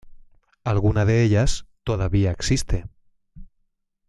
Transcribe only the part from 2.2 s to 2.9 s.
existe.